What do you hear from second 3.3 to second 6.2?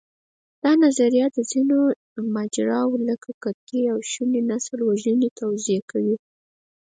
کرکې او شونې نسلوژنې توضیح کوي.